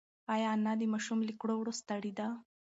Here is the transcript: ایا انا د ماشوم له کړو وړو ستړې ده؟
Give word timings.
ایا 0.33 0.49
انا 0.55 0.73
د 0.77 0.81
ماشوم 0.93 1.19
له 1.27 1.33
کړو 1.41 1.53
وړو 1.57 1.73
ستړې 1.81 2.11
ده؟ 2.19 2.27